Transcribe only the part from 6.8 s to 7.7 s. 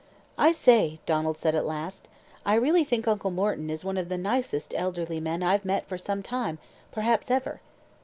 perhaps ever."